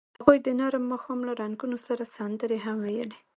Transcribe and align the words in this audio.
هغوی 0.19 0.37
د 0.45 0.47
نرم 0.59 0.83
ماښام 0.91 1.19
له 1.27 1.33
رنګونو 1.41 1.77
سره 1.87 2.03
سندرې 2.15 2.57
هم 2.65 2.77
ویلې. 2.85 3.17